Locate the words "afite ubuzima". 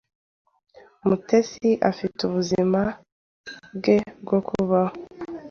1.89-2.81